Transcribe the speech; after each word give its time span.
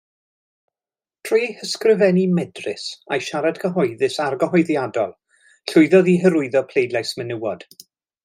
Trwy 1.27 1.41
ei 1.47 1.49
hysgrifennu 1.57 2.23
medrus 2.37 2.87
a'i 3.17 3.21
siarad 3.27 3.61
cyhoeddus 3.65 4.17
argyhoeddiadol, 4.25 5.15
llwyddodd 5.73 6.11
i 6.15 6.17
hyrwyddo 6.25 6.67
pleidlais 6.73 7.13
menywod. 7.21 7.69